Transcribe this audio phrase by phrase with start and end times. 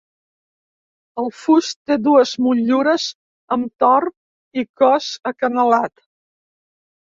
[1.23, 3.05] El fust té dues motllures
[3.57, 4.09] amb tor
[4.63, 5.97] i cos acanalat.